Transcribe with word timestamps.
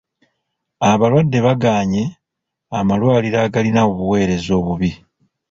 Abalwadde 0.91 1.39
bagaanye 1.45 2.03
amalwaliro 2.79 3.37
agalina 3.45 3.81
obuweereza 3.91 4.51
obubi. 4.59 4.91